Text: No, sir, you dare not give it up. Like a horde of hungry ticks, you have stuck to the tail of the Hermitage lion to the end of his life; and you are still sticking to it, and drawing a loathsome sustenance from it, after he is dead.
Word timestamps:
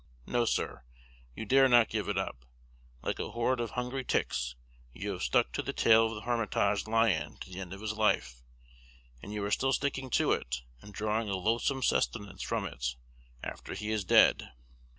No, 0.25 0.45
sir, 0.45 0.83
you 1.35 1.45
dare 1.45 1.67
not 1.67 1.89
give 1.89 2.09
it 2.09 2.17
up. 2.17 2.43
Like 3.03 3.19
a 3.19 3.29
horde 3.29 3.59
of 3.59 3.69
hungry 3.77 4.03
ticks, 4.03 4.55
you 4.93 5.11
have 5.11 5.21
stuck 5.21 5.51
to 5.51 5.61
the 5.61 5.73
tail 5.73 6.07
of 6.07 6.15
the 6.15 6.21
Hermitage 6.21 6.87
lion 6.87 7.37
to 7.41 7.51
the 7.51 7.59
end 7.59 7.71
of 7.71 7.81
his 7.81 7.93
life; 7.93 8.41
and 9.21 9.31
you 9.31 9.43
are 9.43 9.51
still 9.51 9.73
sticking 9.73 10.09
to 10.09 10.31
it, 10.31 10.63
and 10.81 10.91
drawing 10.91 11.29
a 11.29 11.37
loathsome 11.37 11.83
sustenance 11.83 12.41
from 12.41 12.65
it, 12.65 12.95
after 13.43 13.75
he 13.75 13.91
is 13.91 14.03
dead. 14.03 14.51